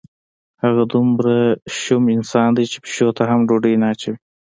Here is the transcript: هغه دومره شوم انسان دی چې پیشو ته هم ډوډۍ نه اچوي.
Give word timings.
هغه 0.63 0.83
دومره 0.93 1.35
شوم 1.79 2.03
انسان 2.17 2.49
دی 2.57 2.65
چې 2.71 2.77
پیشو 2.83 3.09
ته 3.17 3.23
هم 3.29 3.39
ډوډۍ 3.49 3.73
نه 3.81 3.87
اچوي. 3.93 4.17